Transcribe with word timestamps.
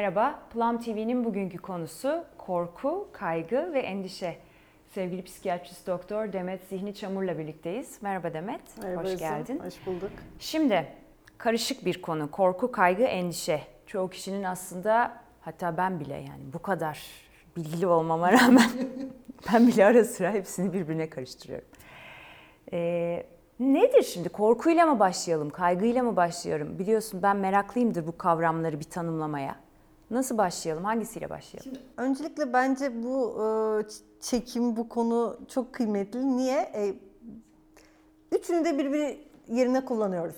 Merhaba, 0.00 0.38
Plum 0.52 0.80
TV'nin 0.80 1.24
bugünkü 1.24 1.58
konusu 1.58 2.24
korku, 2.38 3.08
kaygı 3.12 3.72
ve 3.72 3.80
endişe. 3.80 4.36
Sevgili 4.94 5.24
psikiyatrist 5.24 5.86
doktor 5.86 6.32
Demet 6.32 6.60
Zihni 6.68 6.94
Çamur'la 6.94 7.38
birlikteyiz. 7.38 8.02
Merhaba 8.02 8.32
Demet, 8.32 8.60
Merhaba 8.82 9.04
hoş 9.04 9.18
geldin. 9.18 9.60
Hoş 9.64 9.86
bulduk. 9.86 10.10
Şimdi 10.38 10.86
karışık 11.38 11.84
bir 11.84 12.02
konu, 12.02 12.30
korku, 12.30 12.72
kaygı, 12.72 13.02
endişe. 13.02 13.62
Çoğu 13.86 14.10
kişinin 14.10 14.44
aslında, 14.44 15.12
hatta 15.40 15.76
ben 15.76 16.00
bile 16.00 16.14
yani 16.14 16.52
bu 16.52 16.62
kadar 16.62 17.06
bilgili 17.56 17.86
olmama 17.86 18.32
rağmen 18.32 18.70
ben 19.52 19.66
bile 19.66 19.86
ara 19.86 20.04
sıra 20.04 20.32
hepsini 20.32 20.72
birbirine 20.72 21.10
karıştırıyorum. 21.10 21.68
Ee, 22.72 23.26
nedir 23.60 24.02
şimdi? 24.02 24.28
Korkuyla 24.28 24.86
mı 24.86 24.98
başlayalım, 24.98 25.50
kaygıyla 25.50 26.02
mı 26.02 26.16
başlayalım? 26.16 26.78
Biliyorsun 26.78 27.22
ben 27.22 27.36
meraklıyımdır 27.36 28.06
bu 28.06 28.18
kavramları 28.18 28.80
bir 28.80 28.90
tanımlamaya. 28.90 29.69
Nasıl 30.10 30.38
başlayalım, 30.38 30.84
hangisiyle 30.84 31.30
başlayalım? 31.30 31.72
Öncelikle 31.96 32.52
bence 32.52 33.02
bu 33.02 33.42
e, 33.42 33.46
çekim, 34.20 34.76
bu 34.76 34.88
konu 34.88 35.36
çok 35.48 35.72
kıymetli. 35.72 36.36
Niye? 36.36 36.58
E, 36.74 36.94
Üçünü 38.32 38.64
de 38.64 38.78
birbiri 38.78 39.24
yerine 39.48 39.84
kullanıyoruz. 39.84 40.36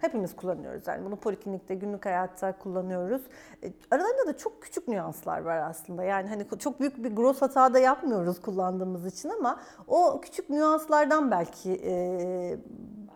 Hepimiz 0.00 0.36
kullanıyoruz 0.36 0.86
yani 0.86 1.04
bunu 1.04 1.16
poliklinikte, 1.16 1.74
günlük 1.74 2.06
hayatta 2.06 2.58
kullanıyoruz. 2.58 3.22
E, 3.62 3.72
Aralarında 3.90 4.26
da 4.26 4.36
çok 4.36 4.62
küçük 4.62 4.88
nüanslar 4.88 5.40
var 5.40 5.56
aslında. 5.56 6.04
Yani 6.04 6.28
hani 6.28 6.46
çok 6.58 6.80
büyük 6.80 7.04
bir 7.04 7.16
gross 7.16 7.42
hata 7.42 7.74
da 7.74 7.78
yapmıyoruz 7.78 8.40
kullandığımız 8.40 9.06
için 9.06 9.28
ama 9.28 9.60
o 9.88 10.20
küçük 10.20 10.50
nüanslardan 10.50 11.30
belki 11.30 11.80
e, 11.84 11.94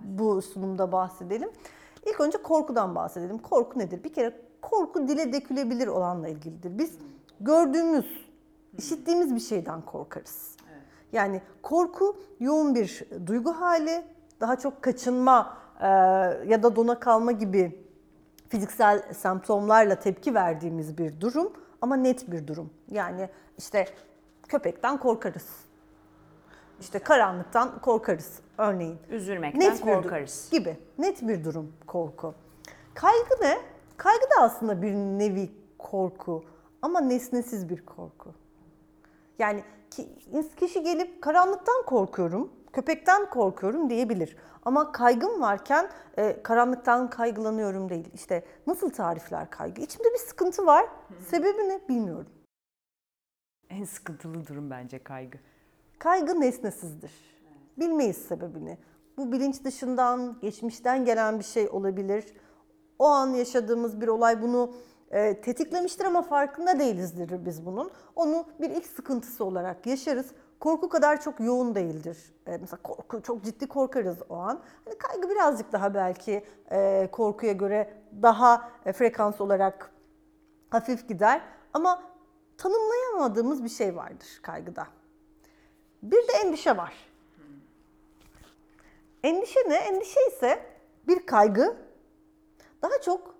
bu 0.00 0.42
sunumda 0.42 0.92
bahsedelim. 0.92 1.50
İlk 2.06 2.20
önce 2.20 2.42
korkudan 2.42 2.94
bahsedelim. 2.94 3.38
Korku 3.38 3.78
nedir? 3.78 4.04
Bir 4.04 4.12
kere 4.12 4.45
korku 4.70 5.08
dile 5.08 5.32
dökülebilir 5.32 5.86
olanla 5.86 6.28
ilgilidir. 6.28 6.78
Biz 6.78 6.98
gördüğümüz, 7.40 8.26
işittiğimiz 8.78 9.34
bir 9.34 9.40
şeyden 9.40 9.82
korkarız. 9.82 10.56
Yani 11.12 11.42
korku 11.62 12.16
yoğun 12.40 12.74
bir 12.74 13.02
duygu 13.26 13.52
hali, 13.52 14.04
daha 14.40 14.56
çok 14.56 14.82
kaçınma 14.82 15.58
e, 15.80 15.86
ya 16.50 16.62
da 16.62 16.76
dona 16.76 17.00
kalma 17.00 17.32
gibi 17.32 17.84
fiziksel 18.48 19.12
semptomlarla 19.12 19.94
tepki 20.00 20.34
verdiğimiz 20.34 20.98
bir 20.98 21.20
durum 21.20 21.52
ama 21.82 21.96
net 21.96 22.30
bir 22.30 22.46
durum. 22.46 22.70
Yani 22.90 23.28
işte 23.58 23.86
köpekten 24.48 24.98
korkarız. 25.00 25.48
İşte 26.80 26.98
karanlıktan 26.98 27.80
korkarız 27.80 28.38
örneğin. 28.58 28.98
Üzülmekten 29.10 29.60
Net 29.60 29.86
bir 29.86 29.92
korkarız. 29.92 30.48
du- 30.52 30.58
gibi. 30.58 30.76
Net 30.98 31.28
bir 31.28 31.44
durum 31.44 31.72
korku. 31.86 32.34
Kaygı 32.94 33.34
ne? 33.42 33.58
Kaygı 33.96 34.24
da 34.36 34.42
aslında 34.42 34.82
bir 34.82 34.92
nevi 34.94 35.50
korku 35.78 36.44
ama 36.82 37.00
nesnesiz 37.00 37.68
bir 37.68 37.86
korku. 37.86 38.34
Yani 39.38 39.64
ki- 39.90 40.08
kişi 40.56 40.82
gelip 40.82 41.22
karanlıktan 41.22 41.82
korkuyorum, 41.86 42.52
köpekten 42.72 43.30
korkuyorum 43.30 43.90
diyebilir. 43.90 44.36
Ama 44.64 44.92
kaygım 44.92 45.40
varken 45.40 45.90
e, 46.18 46.42
karanlıktan 46.42 47.10
kaygılanıyorum 47.10 47.88
değil. 47.88 48.08
İşte 48.14 48.44
nasıl 48.66 48.90
tarifler 48.90 49.50
kaygı? 49.50 49.82
İçimde 49.82 50.12
bir 50.12 50.18
sıkıntı 50.18 50.66
var. 50.66 50.86
Sebebi 51.28 51.68
ne 51.68 51.80
bilmiyorum. 51.88 52.30
En 53.70 53.84
sıkıntılı 53.84 54.46
durum 54.46 54.70
bence 54.70 55.02
kaygı. 55.02 55.38
Kaygı 55.98 56.40
nesnesizdir. 56.40 57.12
Bilmeyiz 57.78 58.16
sebebini. 58.16 58.78
Bu 59.16 59.32
bilinç 59.32 59.64
dışından, 59.64 60.36
geçmişten 60.40 61.04
gelen 61.04 61.38
bir 61.38 61.44
şey 61.44 61.68
olabilir. 61.68 62.24
O 62.98 63.06
an 63.06 63.28
yaşadığımız 63.28 64.00
bir 64.00 64.08
olay 64.08 64.42
bunu 64.42 64.72
e, 65.10 65.40
tetiklemiştir 65.40 66.04
ama 66.04 66.22
farkında 66.22 66.78
değilizdir 66.78 67.46
biz 67.46 67.66
bunun. 67.66 67.90
Onu 68.16 68.44
bir 68.60 68.70
ilk 68.70 68.86
sıkıntısı 68.86 69.44
olarak 69.44 69.86
yaşarız. 69.86 70.26
Korku 70.60 70.88
kadar 70.88 71.20
çok 71.20 71.40
yoğun 71.40 71.74
değildir. 71.74 72.18
E, 72.46 72.56
mesela 72.56 72.82
korku 72.82 73.22
çok 73.22 73.44
ciddi 73.44 73.68
korkarız 73.68 74.16
o 74.28 74.34
an. 74.34 74.60
Hani 74.84 74.98
kaygı 74.98 75.30
birazcık 75.30 75.72
daha 75.72 75.94
belki 75.94 76.44
e, 76.70 77.08
korkuya 77.12 77.52
göre 77.52 77.94
daha 78.22 78.70
e, 78.86 78.92
frekans 78.92 79.40
olarak 79.40 79.90
hafif 80.70 81.08
gider. 81.08 81.40
Ama 81.72 82.02
tanımlayamadığımız 82.58 83.64
bir 83.64 83.68
şey 83.68 83.96
vardır 83.96 84.40
kaygıda. 84.42 84.86
Bir 86.02 86.28
de 86.28 86.32
endişe 86.44 86.76
var. 86.76 86.94
Endişe 89.22 89.60
ne? 89.68 89.76
Endişe 89.76 90.20
ise 90.28 90.66
bir 91.08 91.26
kaygı. 91.26 91.76
Daha 92.82 93.00
çok 93.04 93.34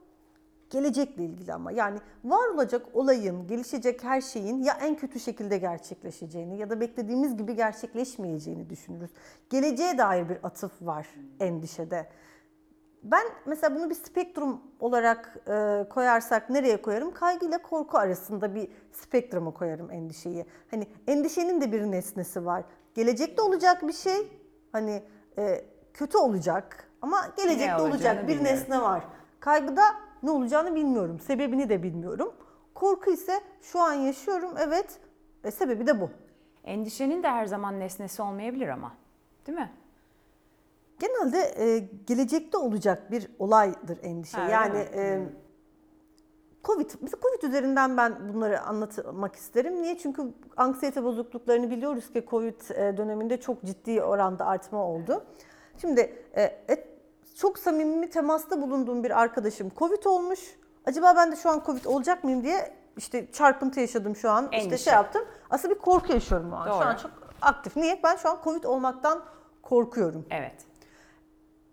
gelecekle 0.71 1.25
ilgili 1.25 1.53
ama 1.53 1.73
yani 1.73 1.99
var 2.25 2.49
olacak 2.49 2.87
olayın, 2.93 3.47
gelişecek 3.47 4.05
her 4.05 4.21
şeyin 4.21 4.63
ya 4.63 4.79
en 4.83 4.97
kötü 4.97 5.21
şekilde 5.21 5.59
gerçekleşeceğini 5.59 6.59
ya 6.59 6.71
da 6.71 6.81
beklediğimiz 6.81 7.37
gibi 7.37 7.57
gerçekleşmeyeceğini 7.57 8.71
düşünürüz. 8.71 9.11
Geleceğe 9.51 9.99
dair 9.99 10.29
bir 10.29 10.39
atıf 10.43 10.73
var 10.83 11.07
endişede. 11.41 12.09
Ben 13.03 13.27
mesela 13.47 13.75
bunu 13.75 13.91
bir 13.91 13.95
spektrum 13.95 14.61
olarak 14.81 15.37
e, 15.49 15.87
koyarsak 15.91 16.51
nereye 16.51 16.83
koyarım? 16.83 17.15
Kaygı 17.15 17.47
ile 17.47 17.59
korku 17.59 17.99
arasında 17.99 18.55
bir 18.55 18.69
spektruma 18.93 19.51
koyarım 19.51 19.91
endişeyi. 19.91 20.47
Hani 20.71 20.87
endişenin 21.07 21.61
de 21.61 21.73
bir 21.73 21.83
nesnesi 21.83 22.47
var. 22.47 22.65
Gelecekte 22.95 23.43
olacak 23.43 23.89
bir 23.89 23.93
şey, 23.93 24.29
hani 24.73 25.03
e, 25.39 25.65
kötü 25.95 26.19
olacak 26.19 26.91
ama 27.03 27.33
gelecekte 27.37 27.83
olacak 27.83 28.23
bir 28.23 28.29
bilmiyorum. 28.29 28.45
nesne 28.45 28.83
var. 28.83 29.05
Kaygıda 29.41 29.83
ne 30.23 30.31
olacağını 30.31 30.75
bilmiyorum, 30.75 31.21
sebebini 31.21 31.69
de 31.69 31.83
bilmiyorum. 31.83 32.35
Korku 32.75 33.11
ise 33.11 33.41
şu 33.63 33.81
an 33.81 33.93
yaşıyorum, 33.93 34.55
evet, 34.59 35.01
e, 35.45 35.51
sebebi 35.51 35.87
de 35.87 36.01
bu. 36.01 36.11
Endişenin 36.65 37.23
de 37.23 37.29
her 37.29 37.47
zaman 37.47 37.81
nesnesi 37.81 38.23
olmayabilir 38.23 38.69
ama. 38.69 38.93
Değil 39.47 39.59
mi? 39.59 39.73
Genelde 40.99 41.39
e, 41.39 41.79
gelecekte 42.07 42.59
olacak 42.59 43.11
bir 43.11 43.29
olaydır 43.39 43.99
endişe. 44.03 44.39
Ha, 44.39 44.49
yani 44.49 44.79
e, 44.79 45.29
Covid, 46.65 46.91
mesela 47.01 47.21
Covid 47.23 47.49
üzerinden 47.49 47.97
ben 47.97 48.35
bunları 48.35 48.61
anlatmak 48.61 49.37
isterim. 49.37 49.83
Niye? 49.83 49.99
Çünkü 49.99 50.23
anksiyete 50.57 51.05
bozukluklarını 51.05 51.71
biliyoruz 51.71 52.13
ki 52.13 52.25
Covid 52.31 52.61
e, 52.71 52.97
döneminde 52.97 53.41
çok 53.41 53.65
ciddi 53.65 54.03
oranda 54.03 54.47
artma 54.47 54.85
oldu. 54.85 55.25
Şimdi 55.81 56.01
e, 56.37 56.43
çok 57.37 57.59
samimi 57.59 58.11
temasta 58.11 58.61
bulunduğum 58.63 59.05
bir 59.05 59.21
arkadaşım 59.21 59.73
Covid 59.79 60.05
olmuş. 60.05 60.41
Acaba 60.87 61.17
ben 61.17 61.33
de 61.33 61.37
şu 61.37 61.51
an 61.51 61.63
Covid 61.67 61.85
olacak 61.85 62.25
mıyım 62.25 62.45
diye 62.45 62.75
işte 62.97 63.33
çarpıntı 63.33 63.81
yaşadım 63.81 64.17
şu 64.17 64.31
an. 64.31 64.45
İşte 64.45 64.57
Endişe. 64.57 64.85
şey 64.85 64.93
yaptım. 64.93 65.23
Aslında 65.51 65.75
bir 65.75 65.81
korku 65.81 66.13
yaşıyorum 66.13 66.53
o 66.53 66.57
an. 66.57 66.65
Şu 66.65 66.71
Doğru. 66.71 66.85
an 66.85 66.97
çok 66.97 67.11
aktif. 67.43 67.77
Niye? 67.77 68.01
Ben 68.05 68.17
şu 68.17 68.29
an 68.29 68.39
Covid 68.45 68.65
olmaktan 68.65 69.25
korkuyorum. 69.63 70.27
Evet. 70.31 70.55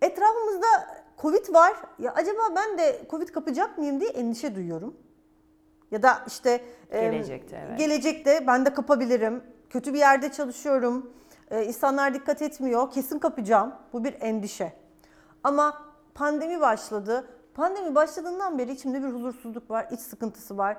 Etrafımızda 0.02 0.68
Covid 1.22 1.54
var. 1.54 1.74
Ya 2.00 2.14
acaba 2.14 2.42
ben 2.56 2.78
de 2.78 3.02
Covid 3.10 3.30
kapacak 3.30 3.78
mıyım 3.78 4.00
diye 4.00 4.10
endişe 4.10 4.56
duyuyorum. 4.56 4.98
Ya 5.92 6.04
da 6.04 6.24
işte 6.28 6.64
e, 6.90 7.02
Gelecekte, 7.02 7.66
evet. 7.68 7.80
gelecekte 7.80 8.48
ben 8.48 8.66
de 8.66 8.74
kapabilirim. 8.74 9.44
Kötü 9.70 9.94
bir 9.94 10.00
yerde 10.00 10.32
çalışıyorum. 10.32 11.14
E, 11.52 11.64
insanlar 11.66 12.14
dikkat 12.14 12.42
etmiyor. 12.42 12.92
Kesin 12.92 13.20
kapacağım. 13.20 13.74
Bu 13.94 14.04
bir 14.04 14.22
endişe. 14.22 14.83
Ama 15.44 15.74
pandemi 16.16 16.62
başladı. 16.62 17.28
Pandemi 17.54 17.96
başladığından 17.96 18.58
beri 18.58 18.72
içimde 18.72 19.04
bir 19.04 19.08
huzursuzluk 19.08 19.70
var, 19.70 19.88
iç 19.92 20.00
sıkıntısı 20.00 20.58
var. 20.58 20.78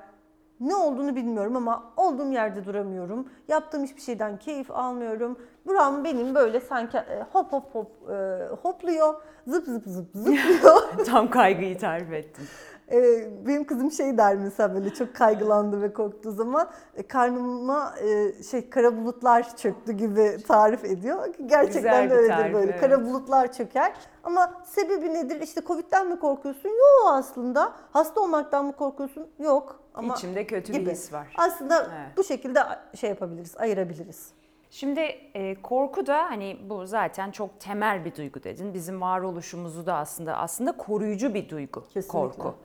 Ne 0.59 0.75
olduğunu 0.75 1.15
bilmiyorum 1.15 1.55
ama 1.55 1.93
olduğum 1.97 2.31
yerde 2.31 2.65
duramıyorum. 2.65 3.29
Yaptığım 3.47 3.83
hiçbir 3.83 4.01
şeyden 4.01 4.39
keyif 4.39 4.71
almıyorum. 4.71 5.39
Buram 5.65 6.03
benim 6.03 6.35
böyle 6.35 6.59
sanki 6.59 6.97
e, 6.97 7.25
hop 7.33 7.51
hop 7.53 7.75
hop 7.75 8.09
e, 8.09 8.47
hopluyor. 8.61 9.15
Zıp 9.47 9.65
zıp 9.65 9.83
zıp 9.85 10.07
zıplıyor. 10.13 11.05
Tam 11.05 11.29
kaygıyı 11.29 11.77
tarif 11.77 12.13
ettin. 12.13 12.45
E, 12.91 13.27
benim 13.47 13.63
kızım 13.67 13.91
şey 13.91 14.17
der 14.17 14.35
mesela 14.35 14.75
böyle 14.75 14.93
çok 14.93 15.15
kaygılandı 15.15 15.81
ve 15.81 15.93
korktuğu 15.93 16.31
zaman 16.31 16.69
e, 16.95 17.07
karnıma 17.07 17.93
e, 18.01 18.43
şey 18.43 18.69
kara 18.69 18.97
bulutlar 18.97 19.57
çöktü 19.57 19.91
gibi 19.93 20.37
tarif 20.47 20.85
ediyor. 20.85 21.25
Gerçekten 21.45 22.03
Güzel 22.03 22.09
de 22.09 22.09
bir 22.09 22.15
öyledir 22.15 22.35
tarif, 22.35 22.53
böyle. 22.53 22.71
evet. 22.71 22.81
Kara 22.81 23.05
bulutlar 23.05 23.51
çöker. 23.51 23.93
Ama 24.23 24.61
sebebi 24.65 25.13
nedir? 25.13 25.41
İşte 25.41 25.61
Covid'den 25.67 26.07
mi 26.07 26.19
korkuyorsun? 26.19 26.69
Yok 26.69 27.05
aslında. 27.07 27.73
Hasta 27.91 28.21
olmaktan 28.21 28.65
mı 28.65 28.73
korkuyorsun? 28.73 29.27
Yok. 29.39 29.79
Ama 29.93 30.13
İçimde 30.13 30.47
kötü 30.47 30.73
bir 30.73 30.91
his 30.91 31.13
var. 31.13 31.33
Aslında 31.37 31.77
Evet. 31.77 32.17
bu 32.17 32.23
şekilde 32.23 32.59
şey 32.95 33.09
yapabiliriz, 33.09 33.57
ayırabiliriz. 33.57 34.29
Şimdi 34.69 34.99
e, 35.33 35.61
korku 35.61 36.07
da 36.07 36.17
hani 36.17 36.57
bu 36.69 36.85
zaten 36.87 37.31
çok 37.31 37.59
temel 37.59 38.05
bir 38.05 38.15
duygu 38.15 38.43
dedin. 38.43 38.73
Bizim 38.73 39.01
varoluşumuzu 39.01 39.85
da 39.85 39.95
aslında 39.95 40.37
aslında 40.37 40.71
koruyucu 40.71 41.33
bir 41.33 41.49
duygu 41.49 41.83
Kesinlikle. 41.83 42.07
korku. 42.11 42.55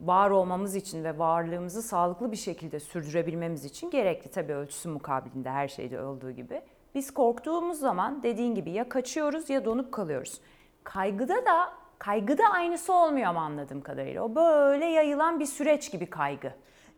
Var 0.00 0.30
olmamız 0.30 0.74
için 0.74 1.04
ve 1.04 1.18
varlığımızı 1.18 1.82
sağlıklı 1.82 2.32
bir 2.32 2.36
şekilde 2.36 2.80
sürdürebilmemiz 2.80 3.64
için 3.64 3.90
gerekli 3.90 4.30
tabii 4.30 4.54
ölçüsü 4.54 4.88
mukabilinde 4.88 5.50
her 5.50 5.68
şeyde 5.68 6.02
olduğu 6.02 6.30
gibi. 6.30 6.62
Biz 6.94 7.10
korktuğumuz 7.10 7.78
zaman 7.78 8.22
dediğin 8.22 8.54
gibi 8.54 8.70
ya 8.70 8.88
kaçıyoruz 8.88 9.50
ya 9.50 9.64
donup 9.64 9.92
kalıyoruz. 9.92 10.40
Kaygıda 10.84 11.34
da 11.34 11.72
kaygıda 11.98 12.44
aynısı 12.52 12.92
olmuyor 12.92 13.26
ama 13.26 13.40
anladığım 13.40 13.80
kadarıyla. 13.80 14.22
O 14.22 14.34
böyle 14.34 14.84
yayılan 14.84 15.40
bir 15.40 15.46
süreç 15.46 15.92
gibi 15.92 16.10
kaygı. 16.10 16.52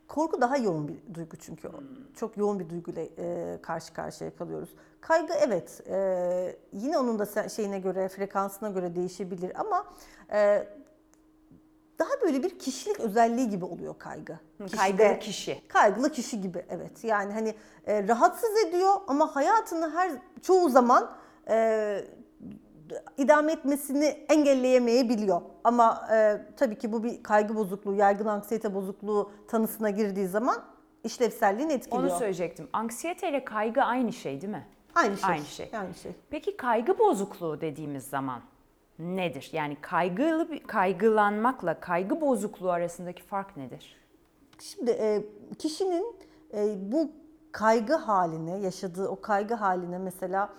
Korku 0.07 0.41
daha 0.41 0.57
yoğun 0.57 0.87
bir 0.87 1.13
duygu 1.13 1.37
çünkü. 1.37 1.67
o. 1.67 1.71
Çok 2.15 2.37
yoğun 2.37 2.59
bir 2.59 2.69
duyguyla 2.69 3.03
e, 3.17 3.57
karşı 3.61 3.93
karşıya 3.93 4.35
kalıyoruz. 4.35 4.69
Kaygı 5.01 5.33
evet 5.33 5.81
e, 5.89 6.55
yine 6.73 6.97
onun 6.97 7.19
da 7.19 7.49
şeyine 7.49 7.79
göre, 7.79 8.09
frekansına 8.09 8.69
göre 8.69 8.95
değişebilir 8.95 9.51
ama 9.59 9.85
e, 10.31 10.67
daha 11.99 12.21
böyle 12.21 12.43
bir 12.43 12.59
kişilik 12.59 12.99
özelliği 12.99 13.49
gibi 13.49 13.65
oluyor 13.65 13.95
kaygı. 13.99 14.39
Kaygılı 14.57 14.97
Kişide- 14.97 15.19
kişi. 15.19 15.61
Kaygılı 15.67 16.11
kişi 16.11 16.41
gibi 16.41 16.65
evet. 16.69 17.03
Yani 17.03 17.33
hani 17.33 17.55
e, 17.87 18.07
rahatsız 18.07 18.57
ediyor 18.67 18.93
ama 19.07 19.35
hayatını 19.35 19.91
her 19.91 20.11
çoğu 20.41 20.69
zaman 20.69 21.11
e, 21.49 22.05
idame 23.17 23.51
etmesini 23.51 24.05
engelleyemeyebiliyor. 24.05 25.41
Ama 25.63 26.07
e, 26.11 26.41
tabii 26.57 26.77
ki 26.77 26.91
bu 26.91 27.03
bir 27.03 27.23
kaygı 27.23 27.55
bozukluğu, 27.55 27.93
yaygın 27.93 28.25
anksiyete 28.25 28.73
bozukluğu 28.73 29.31
tanısına 29.47 29.89
girdiği 29.89 30.27
zaman 30.27 30.63
işlevselliğini 31.03 31.73
etkiliyor. 31.73 32.03
Onu 32.03 32.17
söyleyecektim. 32.17 32.69
Anksiyete 32.73 33.29
ile 33.29 33.45
kaygı 33.45 33.81
aynı 33.83 34.13
şey 34.13 34.41
değil 34.41 34.53
mi? 34.53 34.67
Aynı 34.95 35.17
şey. 35.17 35.29
Aynı 35.29 35.45
şey. 35.45 35.69
Aynı 35.73 35.95
şey. 35.95 36.11
Peki 36.29 36.57
kaygı 36.57 36.99
bozukluğu 36.99 37.61
dediğimiz 37.61 38.03
zaman 38.07 38.41
nedir? 38.99 39.49
Yani 39.53 39.77
kaygılı 39.81 40.47
kaygılanmakla 40.67 41.79
kaygı 41.79 42.21
bozukluğu 42.21 42.71
arasındaki 42.71 43.23
fark 43.23 43.57
nedir? 43.57 43.95
Şimdi 44.59 44.91
e, 44.91 45.23
kişinin 45.59 46.15
e, 46.53 46.91
bu 46.91 47.11
kaygı 47.51 47.95
haline, 47.95 48.57
yaşadığı 48.57 49.07
o 49.07 49.21
kaygı 49.21 49.53
haline 49.53 49.97
mesela 49.97 50.49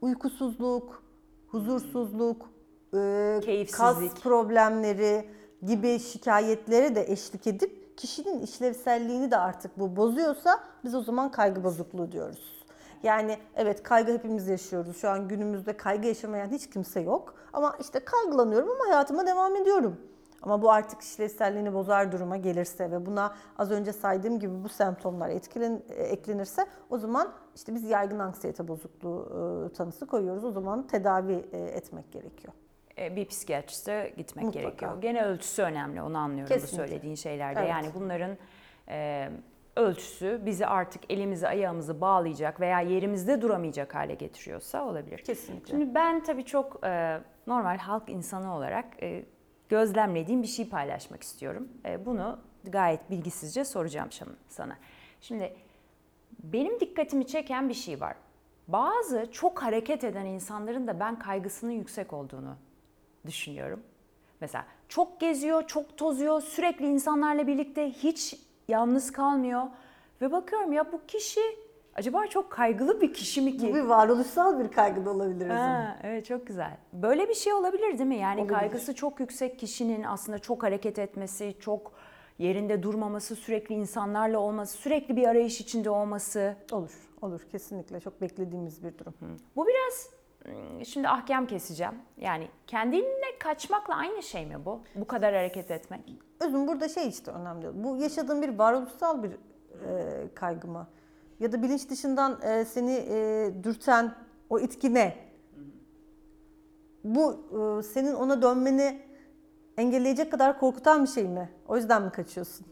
uykusuzluk, 0.00 1.02
huzursuzluk, 1.48 2.50
e, 2.94 3.40
Keyifsizlik. 3.44 3.80
kas 3.80 4.14
problemleri 4.22 5.28
gibi 5.62 5.98
şikayetlere 5.98 6.94
de 6.94 7.12
eşlik 7.12 7.46
edip 7.46 7.98
kişinin 7.98 8.40
işlevselliğini 8.42 9.30
de 9.30 9.36
artık 9.36 9.78
bu 9.78 9.96
bozuyorsa 9.96 10.60
biz 10.84 10.94
o 10.94 11.02
zaman 11.02 11.30
kaygı 11.30 11.64
bozukluğu 11.64 12.12
diyoruz. 12.12 12.59
Yani 13.02 13.38
evet 13.56 13.82
kaygı 13.82 14.12
hepimiz 14.12 14.48
yaşıyoruz. 14.48 14.96
Şu 14.96 15.10
an 15.10 15.28
günümüzde 15.28 15.76
kaygı 15.76 16.08
yaşamayan 16.08 16.48
hiç 16.48 16.70
kimse 16.70 17.00
yok. 17.00 17.34
Ama 17.52 17.76
işte 17.80 18.00
kaygılanıyorum 18.04 18.70
ama 18.70 18.84
hayatıma 18.94 19.26
devam 19.26 19.56
ediyorum. 19.56 20.00
Ama 20.42 20.62
bu 20.62 20.70
artık 20.72 21.00
işlevselliğini 21.02 21.74
bozar 21.74 22.12
duruma 22.12 22.36
gelirse 22.36 22.90
ve 22.90 23.06
buna 23.06 23.34
az 23.58 23.70
önce 23.70 23.92
saydığım 23.92 24.38
gibi 24.38 24.64
bu 24.64 24.68
semptomlar 24.68 25.28
etkilen, 25.28 25.82
e, 25.88 25.94
eklenirse 26.02 26.66
o 26.90 26.98
zaman 26.98 27.32
işte 27.56 27.74
biz 27.74 27.82
yaygın 27.84 28.18
anksiyete 28.18 28.68
bozukluğu 28.68 29.28
e, 29.70 29.72
tanısı 29.72 30.06
koyuyoruz. 30.06 30.44
O 30.44 30.50
zaman 30.50 30.86
tedavi 30.86 31.44
e, 31.52 31.58
etmek 31.58 32.12
gerekiyor. 32.12 32.52
E, 32.98 33.16
Bir 33.16 33.24
psikiyatriste 33.28 34.14
gitmek 34.16 34.44
Mutlaka. 34.44 34.66
gerekiyor. 34.66 35.00
Gene 35.00 35.24
ölçüsü 35.24 35.62
önemli 35.62 36.02
onu 36.02 36.18
anlıyorum 36.18 36.50
bu 36.50 36.60
Kesinlikle. 36.60 36.76
söylediğin 36.88 37.14
şeylerde. 37.14 37.60
Evet. 37.60 37.70
Yani 37.70 37.86
bunların 37.94 38.36
e, 38.88 39.28
ölçüsü 39.80 40.40
bizi 40.46 40.66
artık 40.66 41.12
elimizi 41.12 41.48
ayağımızı 41.48 42.00
bağlayacak 42.00 42.60
veya 42.60 42.80
yerimizde 42.80 43.42
duramayacak 43.42 43.94
hale 43.94 44.14
getiriyorsa 44.14 44.84
olabilir. 44.84 45.18
Kesinlikle. 45.18 45.70
Şimdi 45.70 45.94
ben 45.94 46.22
tabii 46.22 46.44
çok 46.44 46.86
e, 46.86 47.20
normal 47.46 47.78
halk 47.78 48.08
insanı 48.08 48.54
olarak 48.56 49.02
e, 49.02 49.24
gözlemlediğim 49.68 50.42
bir 50.42 50.48
şey 50.48 50.68
paylaşmak 50.68 51.22
istiyorum. 51.22 51.68
E, 51.84 52.06
bunu 52.06 52.38
gayet 52.64 53.10
bilgisizce 53.10 53.64
soracağım 53.64 54.08
sana. 54.48 54.76
Şimdi 55.20 55.56
benim 56.44 56.80
dikkatimi 56.80 57.26
çeken 57.26 57.68
bir 57.68 57.74
şey 57.74 58.00
var. 58.00 58.16
Bazı 58.68 59.28
çok 59.32 59.62
hareket 59.62 60.04
eden 60.04 60.26
insanların 60.26 60.86
da 60.86 61.00
ben 61.00 61.18
kaygısının 61.18 61.72
yüksek 61.72 62.12
olduğunu 62.12 62.56
düşünüyorum. 63.26 63.82
Mesela 64.40 64.66
çok 64.88 65.20
geziyor, 65.20 65.66
çok 65.66 65.96
tozuyor, 65.96 66.40
sürekli 66.40 66.86
insanlarla 66.86 67.46
birlikte 67.46 67.90
hiç 67.90 68.49
yalnız 68.70 69.12
kalmıyor. 69.12 69.62
Ve 70.20 70.32
bakıyorum 70.32 70.72
ya 70.72 70.92
bu 70.92 71.00
kişi 71.06 71.40
acaba 71.94 72.26
çok 72.26 72.50
kaygılı 72.50 73.00
bir 73.00 73.14
kişi 73.14 73.42
mi 73.42 73.56
ki? 73.56 73.70
Bu 73.70 73.74
bir 73.74 73.80
varoluşsal 73.80 74.58
bir 74.60 74.68
kaygı 74.68 75.04
da 75.04 75.10
olabilir 75.10 75.46
o 75.46 75.48
zaman. 75.48 75.80
Ha, 75.80 75.96
evet 76.02 76.26
çok 76.26 76.46
güzel. 76.46 76.76
Böyle 76.92 77.28
bir 77.28 77.34
şey 77.34 77.52
olabilir 77.52 77.98
değil 77.98 78.08
mi? 78.08 78.16
Yani 78.16 78.40
Olabilir. 78.40 78.58
kaygısı 78.58 78.94
çok 78.94 79.20
yüksek 79.20 79.58
kişinin 79.58 80.02
aslında 80.02 80.38
çok 80.38 80.62
hareket 80.62 80.98
etmesi, 80.98 81.54
çok 81.60 81.92
yerinde 82.38 82.82
durmaması, 82.82 83.36
sürekli 83.36 83.74
insanlarla 83.74 84.38
olması, 84.38 84.76
sürekli 84.76 85.16
bir 85.16 85.28
arayış 85.28 85.60
içinde 85.60 85.90
olması. 85.90 86.56
Olur, 86.72 87.10
olur 87.22 87.40
kesinlikle. 87.52 88.00
Çok 88.00 88.20
beklediğimiz 88.20 88.84
bir 88.84 88.98
durum. 88.98 89.14
Bu 89.56 89.66
biraz 89.66 90.10
ım, 90.46 90.84
şimdi 90.84 91.08
ahkam 91.08 91.46
keseceğim. 91.46 91.94
Yani 92.16 92.48
kendine 92.66 93.38
kaçmakla 93.38 93.94
aynı 93.94 94.22
şey 94.22 94.46
mi 94.46 94.64
bu? 94.64 94.80
Bu 94.94 95.06
kadar 95.06 95.34
hareket 95.34 95.70
etmek. 95.70 96.29
Özüm 96.40 96.66
burada 96.66 96.88
şey 96.88 97.08
işte 97.08 97.30
önemli. 97.30 97.84
Bu 97.84 97.96
yaşadığın 97.96 98.42
bir 98.42 98.58
varoluşsal 98.58 99.22
bir 99.22 99.30
e, 99.30 100.34
kaygı 100.34 100.68
mı? 100.68 100.86
Ya 101.40 101.52
da 101.52 101.62
bilinç 101.62 101.90
dışından 101.90 102.42
e, 102.42 102.64
seni 102.64 102.92
e, 103.08 103.50
dürten 103.62 104.14
o 104.50 104.58
itki 104.58 104.94
ne? 104.94 105.16
Bu 107.04 107.32
e, 107.32 107.82
senin 107.82 108.14
ona 108.14 108.42
dönmeni 108.42 109.02
engelleyecek 109.76 110.30
kadar 110.30 110.58
korkutan 110.60 111.02
bir 111.02 111.08
şey 111.08 111.24
mi? 111.24 111.50
O 111.68 111.76
yüzden 111.76 112.02
mi 112.02 112.10
kaçıyorsun? 112.10 112.66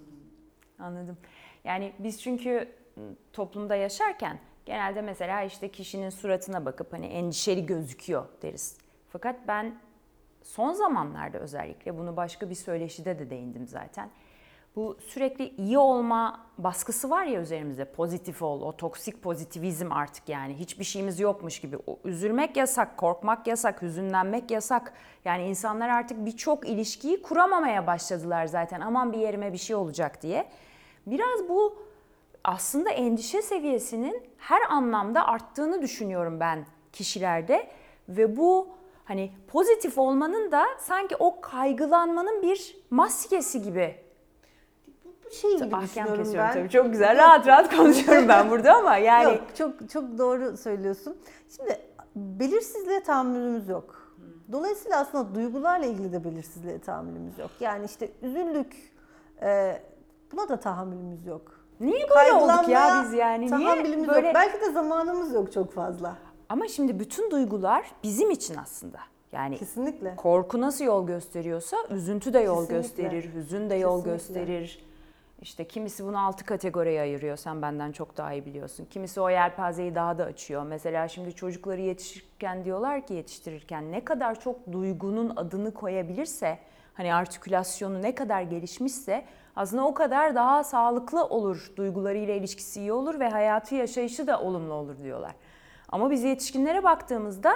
Anladım. 0.78 1.16
Yani 1.64 1.92
biz 1.98 2.22
çünkü 2.22 2.68
ım, 2.98 3.16
toplumda 3.32 3.74
yaşarken 3.74 4.38
genelde 4.66 5.02
mesela 5.02 5.42
işte 5.42 5.68
kişinin 5.70 6.10
suratına 6.10 6.64
bakıp 6.64 6.92
hani 6.92 7.06
endişeli 7.06 7.66
gözüküyor 7.66 8.24
deriz. 8.42 8.78
Fakat 9.08 9.36
ben 9.48 9.74
son 10.42 10.72
zamanlarda 10.72 11.38
özellikle 11.38 11.98
bunu 11.98 12.16
başka 12.16 12.50
bir 12.50 12.54
söyleşide 12.54 13.18
de 13.18 13.30
değindim 13.30 13.66
zaten. 13.66 14.10
Bu 14.76 14.96
sürekli 15.00 15.48
iyi 15.56 15.78
olma 15.78 16.46
baskısı 16.58 17.10
var 17.10 17.24
ya 17.24 17.40
üzerimizde 17.40 17.84
pozitif 17.84 18.42
ol, 18.42 18.60
o 18.60 18.76
toksik 18.76 19.22
pozitivizm 19.22 19.92
artık 19.92 20.28
yani 20.28 20.54
hiçbir 20.54 20.84
şeyimiz 20.84 21.20
yokmuş 21.20 21.60
gibi. 21.60 21.78
O, 21.86 21.98
üzülmek 22.04 22.56
yasak, 22.56 22.96
korkmak 22.96 23.46
yasak, 23.46 23.82
hüzünlenmek 23.82 24.50
yasak. 24.50 24.92
Yani 25.24 25.44
insanlar 25.44 25.88
artık 25.88 26.26
birçok 26.26 26.68
ilişkiyi 26.68 27.22
kuramamaya 27.22 27.86
başladılar 27.86 28.46
zaten 28.46 28.80
aman 28.80 29.12
bir 29.12 29.18
yerime 29.18 29.52
bir 29.52 29.58
şey 29.58 29.76
olacak 29.76 30.22
diye. 30.22 30.48
Biraz 31.06 31.48
bu 31.48 31.82
aslında 32.44 32.90
endişe 32.90 33.42
seviyesinin 33.42 34.22
her 34.38 34.60
anlamda 34.70 35.26
arttığını 35.26 35.82
düşünüyorum 35.82 36.40
ben 36.40 36.66
kişilerde 36.92 37.70
ve 38.08 38.36
bu 38.36 38.68
hani 39.08 39.32
pozitif 39.48 39.98
olmanın 39.98 40.52
da 40.52 40.64
sanki 40.78 41.16
o 41.16 41.40
kaygılanmanın 41.40 42.42
bir 42.42 42.76
maskesi 42.90 43.62
gibi. 43.62 43.96
Bu 45.24 45.30
şey 45.30 45.56
gibi 45.56 45.64
Ahkam 45.64 45.82
düşünüyorum 45.82 46.16
kesiyorum 46.16 46.48
ben. 46.48 46.52
tabii 46.54 46.70
çok 46.70 46.92
güzel 46.92 47.16
rahat 47.16 47.46
rahat 47.46 47.76
konuşuyorum 47.76 48.28
ben 48.28 48.50
burada 48.50 48.74
ama 48.74 48.96
yani 48.96 49.24
Yok, 49.24 49.56
çok 49.58 49.90
çok 49.90 50.18
doğru 50.18 50.56
söylüyorsun. 50.56 51.16
Şimdi 51.56 51.80
belirsizliğe 52.16 53.02
tahammülümüz 53.02 53.68
yok. 53.68 54.14
Dolayısıyla 54.52 55.00
aslında 55.00 55.34
duygularla 55.34 55.86
ilgili 55.86 56.12
de 56.12 56.24
belirsizliğe 56.24 56.78
tahammülümüz 56.78 57.38
yok. 57.38 57.50
Yani 57.60 57.84
işte 57.84 58.10
üzüldük, 58.22 58.76
e, 59.42 59.82
buna 60.32 60.48
da 60.48 60.60
tahammülümüz 60.60 61.26
yok. 61.26 61.60
niye 61.80 62.06
böyle 62.10 62.32
olduk 62.32 62.68
ya 62.68 63.02
biz 63.04 63.12
yani 63.12 63.40
niye 63.40 63.50
Tahammülümüz 63.50 64.08
böyle 64.08 64.26
yok. 64.26 64.34
Belki 64.34 64.60
de 64.60 64.70
zamanımız 64.72 65.34
yok 65.34 65.52
çok 65.52 65.72
fazla. 65.72 66.16
Ama 66.48 66.68
şimdi 66.68 66.98
bütün 67.00 67.30
duygular 67.30 67.90
bizim 68.02 68.30
için 68.30 68.54
aslında. 68.56 68.98
Yani 69.32 69.58
Kesinlikle. 69.58 70.16
Korku 70.16 70.60
nasıl 70.60 70.84
yol 70.84 71.06
gösteriyorsa 71.06 71.76
üzüntü 71.90 72.32
de 72.32 72.38
yol 72.38 72.66
Kesinlikle. 72.66 73.02
gösterir, 73.02 73.34
hüzün 73.34 73.70
de 73.70 73.74
yol 73.74 74.04
Kesinlikle. 74.04 74.40
gösterir. 74.40 74.84
İşte 75.42 75.64
kimisi 75.64 76.04
bunu 76.04 76.26
altı 76.26 76.44
kategoriye 76.44 77.00
ayırıyor. 77.00 77.36
Sen 77.36 77.62
benden 77.62 77.92
çok 77.92 78.16
daha 78.16 78.32
iyi 78.32 78.46
biliyorsun. 78.46 78.86
Kimisi 78.90 79.20
o 79.20 79.30
yelpazeyi 79.30 79.94
daha 79.94 80.18
da 80.18 80.24
açıyor. 80.24 80.62
Mesela 80.62 81.08
şimdi 81.08 81.32
çocukları 81.34 81.80
yetişirken 81.80 82.64
diyorlar 82.64 83.06
ki 83.06 83.14
yetiştirirken 83.14 83.92
ne 83.92 84.04
kadar 84.04 84.40
çok 84.40 84.72
duygunun 84.72 85.32
adını 85.36 85.74
koyabilirse, 85.74 86.58
hani 86.94 87.14
artikülasyonu 87.14 88.02
ne 88.02 88.14
kadar 88.14 88.42
gelişmişse 88.42 89.24
aslında 89.56 89.86
o 89.86 89.94
kadar 89.94 90.34
daha 90.34 90.64
sağlıklı 90.64 91.24
olur. 91.24 91.72
Duygularıyla 91.76 92.34
ilişkisi 92.34 92.80
iyi 92.80 92.92
olur 92.92 93.20
ve 93.20 93.28
hayatı 93.28 93.74
yaşayışı 93.74 94.26
da 94.26 94.40
olumlu 94.40 94.74
olur 94.74 94.98
diyorlar. 94.98 95.32
Ama 95.88 96.10
biz 96.10 96.24
yetişkinlere 96.24 96.82
baktığımızda 96.84 97.52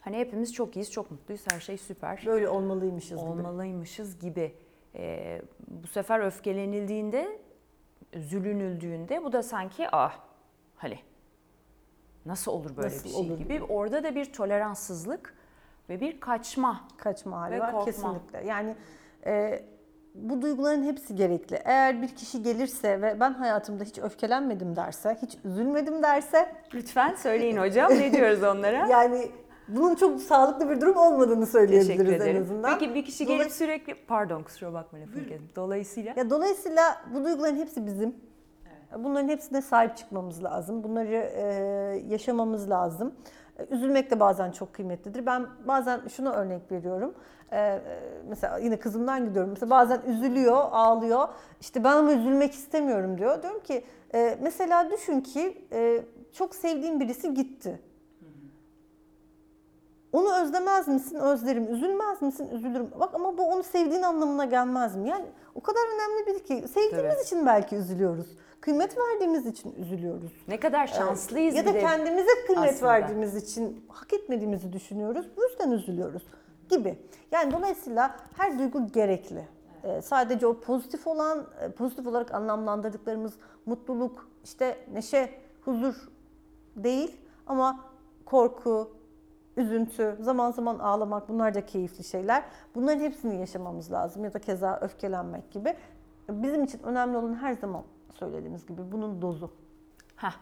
Hani 0.00 0.18
hepimiz 0.18 0.54
çok 0.54 0.76
iyiyiz, 0.76 0.92
çok 0.92 1.10
mutluyuz, 1.10 1.42
her 1.52 1.60
şey 1.60 1.78
süper. 1.78 2.22
Böyle 2.26 2.48
olmalıymışız 2.48 3.20
gibi. 3.20 3.30
Olmalıymışız 3.30 4.18
gibi. 4.18 4.54
Ee, 4.94 5.42
bu 5.68 5.86
sefer 5.86 6.20
öfkelenildiğinde, 6.20 7.38
üzülünüldüğünde 8.12 9.24
bu 9.24 9.32
da 9.32 9.42
sanki 9.42 9.86
ah 9.92 10.18
hani 10.76 10.98
nasıl 12.26 12.52
olur 12.52 12.76
böyle 12.76 12.88
Nasıl 12.88 13.04
bir 13.04 13.08
şey 13.10 13.20
olur 13.20 13.38
gibi. 13.38 13.54
gibi. 13.54 13.62
Orada 13.64 14.02
da 14.04 14.14
bir 14.14 14.32
toleranssızlık 14.32 15.34
ve 15.88 16.00
bir 16.00 16.20
kaçma. 16.20 16.88
Kaçma 16.96 17.40
hali 17.40 17.54
Ve 17.54 17.60
var 17.60 17.72
korkma. 17.72 17.84
kesinlikle. 17.84 18.44
Yani 18.46 18.76
e, 19.26 19.64
bu 20.22 20.42
duyguların 20.42 20.82
hepsi 20.82 21.16
gerekli. 21.16 21.58
Eğer 21.64 22.02
bir 22.02 22.08
kişi 22.08 22.42
gelirse 22.42 23.02
ve 23.02 23.20
ben 23.20 23.32
hayatımda 23.32 23.84
hiç 23.84 23.98
öfkelenmedim 23.98 24.76
derse, 24.76 25.18
hiç 25.22 25.38
üzülmedim 25.44 26.02
derse 26.02 26.52
Lütfen 26.74 27.14
söyleyin 27.14 27.56
hocam 27.56 27.90
ne 27.90 28.12
diyoruz 28.12 28.42
onlara? 28.42 28.86
Yani 28.90 29.28
bunun 29.68 29.94
çok 29.94 30.20
sağlıklı 30.20 30.70
bir 30.70 30.80
durum 30.80 30.96
olmadığını 30.96 31.46
söyleyebiliriz 31.46 32.22
en 32.26 32.40
azından. 32.40 32.78
Peki 32.78 32.94
bir 32.94 33.04
kişi 33.04 33.26
gelip 33.26 33.40
Dolay- 33.46 33.50
sürekli 33.50 33.94
pardon 33.94 34.42
kusura 34.42 34.72
bakma 34.72 34.98
lafını 34.98 35.26
kestim. 35.28 35.48
Dolayısıyla 35.56 36.14
Ya 36.16 36.30
dolayısıyla 36.30 36.82
bu 37.14 37.24
duyguların 37.24 37.56
hepsi 37.56 37.86
bizim. 37.86 38.14
Bunların 38.98 39.28
hepsine 39.28 39.62
sahip 39.62 39.96
çıkmamız 39.96 40.44
lazım. 40.44 40.84
Bunları 40.84 41.14
e, 41.14 41.42
yaşamamız 42.08 42.70
lazım. 42.70 43.14
E, 43.58 43.66
Üzülmek 43.74 44.10
de 44.10 44.20
bazen 44.20 44.50
çok 44.50 44.72
kıymetlidir. 44.72 45.26
Ben 45.26 45.46
bazen 45.66 46.00
şunu 46.08 46.32
örnek 46.32 46.72
veriyorum. 46.72 47.14
E, 47.52 47.58
e, 47.58 47.80
mesela 48.28 48.58
yine 48.58 48.78
kızımdan 48.78 49.26
gidiyorum. 49.28 49.50
Mesela 49.50 49.70
bazen 49.70 50.00
üzülüyor, 50.06 50.64
ağlıyor. 50.70 51.28
İşte 51.60 51.84
ben 51.84 51.96
ama 51.96 52.12
üzülmek 52.12 52.52
istemiyorum 52.52 53.18
diyor. 53.18 53.42
Diyorum 53.42 53.60
ki 53.62 53.84
e, 54.14 54.38
mesela 54.42 54.90
düşün 54.90 55.20
ki 55.20 55.66
e, 55.72 56.02
çok 56.32 56.54
sevdiğin 56.54 57.00
birisi 57.00 57.34
gitti. 57.34 57.80
Onu 60.12 60.34
özlemez 60.42 60.88
misin? 60.88 61.16
Özlerim. 61.16 61.74
Üzülmez 61.74 62.22
misin? 62.22 62.48
Üzülürüm. 62.52 62.90
Bak 63.00 63.14
ama 63.14 63.38
bu 63.38 63.42
onu 63.42 63.62
sevdiğin 63.62 64.02
anlamına 64.02 64.44
gelmez 64.44 64.96
mi? 64.96 65.08
Yani 65.08 65.24
o 65.54 65.60
kadar 65.60 65.80
önemli 65.94 66.26
biri 66.26 66.42
ki 66.44 66.68
sevdiğimiz 66.68 67.14
Tabii. 67.14 67.22
için 67.24 67.46
belki 67.46 67.76
üzülüyoruz. 67.76 68.26
Kıymet 68.60 68.98
verdiğimiz 68.98 69.46
için 69.46 69.74
üzülüyoruz. 69.78 70.32
ne 70.48 70.60
kadar 70.60 70.86
şanslıyız 70.86 71.54
ya 71.54 71.62
bir 71.62 71.68
da 71.70 71.74
de. 71.74 71.80
kendimize 71.80 72.30
kıymet 72.46 72.74
aslında. 72.74 72.92
verdiğimiz 72.92 73.36
için 73.36 73.84
hak 73.88 74.12
etmediğimizi 74.12 74.72
düşünüyoruz. 74.72 75.26
Bu 75.36 75.42
yüzden 75.44 75.70
üzülüyoruz 75.70 76.22
gibi. 76.70 76.98
Yani 77.30 77.52
dolayısıyla 77.52 78.16
her 78.36 78.58
duygu 78.58 78.86
gerekli. 78.92 79.48
Ee, 79.84 80.02
sadece 80.02 80.46
o 80.46 80.60
pozitif 80.60 81.06
olan, 81.06 81.46
e, 81.60 81.70
pozitif 81.70 82.06
olarak 82.06 82.34
anlamlandırdıklarımız 82.34 83.32
mutluluk, 83.66 84.28
işte 84.44 84.78
neşe, 84.92 85.30
huzur 85.64 85.94
değil 86.76 87.16
ama 87.46 87.80
korku, 88.24 88.90
üzüntü, 89.58 90.16
zaman 90.20 90.50
zaman 90.50 90.78
ağlamak 90.78 91.28
bunlar 91.28 91.54
da 91.54 91.66
keyifli 91.66 92.04
şeyler. 92.04 92.42
Bunların 92.74 93.00
hepsini 93.00 93.40
yaşamamız 93.40 93.92
lazım 93.92 94.24
ya 94.24 94.34
da 94.34 94.38
keza 94.38 94.78
öfkelenmek 94.82 95.50
gibi. 95.50 95.74
Bizim 96.28 96.64
için 96.64 96.82
önemli 96.82 97.16
olan 97.16 97.34
her 97.34 97.52
zaman 97.52 97.82
söylediğimiz 98.18 98.66
gibi 98.66 98.92
bunun 98.92 99.22
dozu. 99.22 99.50
Heh. 100.16 100.32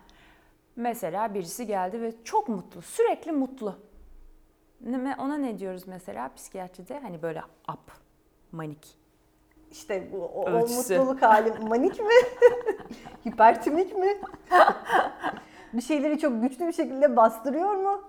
Mesela 0.76 1.34
birisi 1.34 1.66
geldi 1.66 2.00
ve 2.02 2.12
çok 2.24 2.48
mutlu, 2.48 2.82
sürekli 2.82 3.32
mutlu. 3.32 3.74
Ne- 4.80 5.16
Ona 5.18 5.36
ne 5.36 5.58
diyoruz 5.58 5.82
mesela 5.86 6.30
psikiyatride? 6.36 6.98
Hani 6.98 7.22
böyle 7.22 7.42
up, 7.72 7.92
manik. 8.52 8.98
İşte 9.70 10.12
bu 10.12 10.16
o, 10.24 10.50
o 10.50 10.50
mutluluk 10.50 11.22
hali 11.22 11.52
manik 11.68 12.00
mi? 12.00 12.14
Hipertimik 13.28 13.96
mi? 13.96 14.08
bir 15.72 15.80
şeyleri 15.82 16.18
çok 16.18 16.42
güçlü 16.42 16.66
bir 16.66 16.72
şekilde 16.72 17.16
bastırıyor 17.16 17.74
mu? 17.74 18.02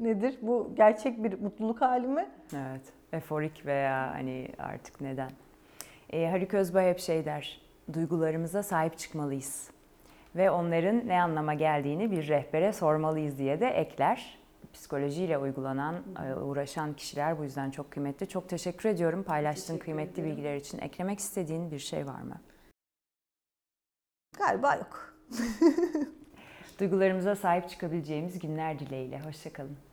Nedir? 0.00 0.38
Bu 0.42 0.72
gerçek 0.76 1.24
bir 1.24 1.40
mutluluk 1.40 1.80
hali 1.80 2.06
mi? 2.06 2.28
Evet, 2.56 2.92
eforik 3.12 3.66
veya 3.66 4.14
hani 4.14 4.48
artık 4.58 5.00
neden. 5.00 5.30
Ee, 6.10 6.26
Haluk 6.26 6.54
Özbay 6.54 6.90
hep 6.90 6.98
şey 6.98 7.24
der, 7.24 7.60
duygularımıza 7.92 8.62
sahip 8.62 8.98
çıkmalıyız. 8.98 9.70
Ve 10.36 10.50
onların 10.50 11.08
ne 11.08 11.22
anlama 11.22 11.54
geldiğini 11.54 12.10
bir 12.10 12.28
rehbere 12.28 12.72
sormalıyız 12.72 13.38
diye 13.38 13.60
de 13.60 13.66
ekler. 13.66 14.38
Psikolojiyle 14.72 15.38
uygulanan, 15.38 15.94
e, 16.26 16.34
uğraşan 16.34 16.92
kişiler 16.94 17.38
bu 17.38 17.44
yüzden 17.44 17.70
çok 17.70 17.90
kıymetli. 17.90 18.28
Çok 18.28 18.48
teşekkür 18.48 18.88
ediyorum 18.88 19.22
paylaştığın 19.22 19.78
kıymetli 19.78 20.24
bilgiler 20.24 20.56
için. 20.56 20.78
Eklemek 20.78 21.18
istediğin 21.18 21.70
bir 21.70 21.78
şey 21.78 22.06
var 22.06 22.20
mı? 22.20 22.40
Galiba 24.38 24.74
yok. 24.74 25.14
Duygularımıza 26.80 27.36
sahip 27.36 27.68
çıkabileceğimiz 27.68 28.38
günler 28.38 28.78
dileğiyle. 28.78 29.20
Hoşçakalın. 29.20 29.89